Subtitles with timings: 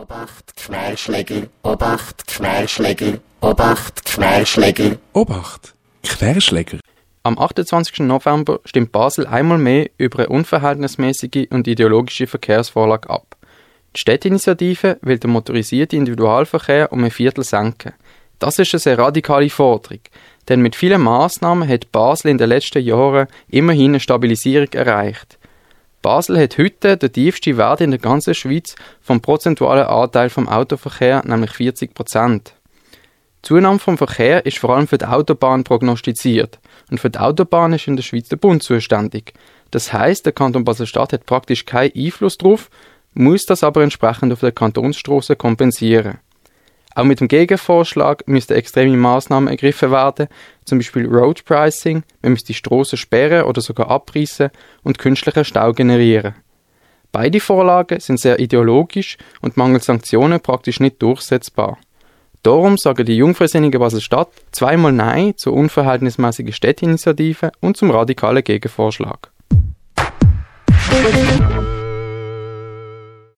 [0.00, 4.96] Obacht, Querschläger, Obacht, Querschläger, Obacht, Querschläger.
[5.12, 5.74] Obacht,
[6.04, 6.78] Querschläger.
[7.24, 7.98] Am 28.
[8.06, 13.36] November stimmt Basel einmal mehr über eine unverhältnismäßige und ideologische Verkehrsvorlage ab.
[13.96, 17.92] Die Städtinitiative will den motorisierten Individualverkehr um ein Viertel senken.
[18.38, 20.02] Das ist eine sehr radikale Forderung,
[20.48, 25.38] denn mit vielen Maßnahmen hat Basel in den letzten Jahren immerhin eine Stabilisierung erreicht.
[26.02, 31.22] Basel hat heute den tiefsten Wert in der ganzen Schweiz vom prozentualen Anteil vom Autoverkehr,
[31.24, 32.54] nämlich 40 Prozent.
[33.44, 36.58] Die Zunahme vom Verkehr ist vor allem für die Autobahn prognostiziert
[36.90, 39.32] und für die Autobahn ist in der Schweiz der Bund zuständig.
[39.70, 42.70] Das heißt, der Kanton Basel-Stadt hat praktisch keinen Einfluss darauf,
[43.14, 46.18] muss das aber entsprechend auf der Kantonsstraße kompensieren.
[46.98, 50.26] Auch mit dem Gegenvorschlag müssten extreme Maßnahmen ergriffen werden,
[50.64, 54.50] zum Beispiel Road Pricing, man müsste Straßen sperren oder sogar abreißen
[54.82, 56.34] und künstlichen Stau generieren.
[57.12, 61.78] Beide Vorlagen sind sehr ideologisch und mangels Sanktionen praktisch nicht durchsetzbar.
[62.42, 69.30] Darum sagen die Jungfreisinnigen Basel-Stadt zweimal Nein zur unverhältnismäßigen Städtinitiative und zum radikalen Gegenvorschlag.